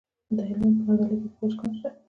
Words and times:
د 0.35 0.37
هلمند 0.49 0.75
په 0.77 0.83
نادعلي 0.97 1.17
کې 1.21 1.27
د 1.31 1.35
ګچ 1.39 1.53
کان 1.59 1.71
شته. 1.77 1.89